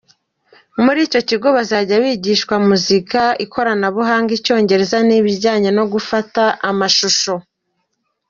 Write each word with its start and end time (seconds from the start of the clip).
Muri 0.83 0.99
icyo 1.07 1.21
kigo 1.29 1.47
bazajya 1.57 1.95
bigishwa 2.03 2.55
muzika, 2.67 3.21
ikoranabuhanga, 3.45 4.31
icyongereza 4.37 4.97
n’ibijyanye 5.07 5.69
no 5.77 5.85
gufata 5.93 6.43
amashusho. 6.69 7.33